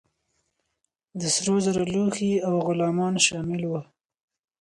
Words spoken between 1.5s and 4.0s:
زرو لوښي او غلامان شامل وه.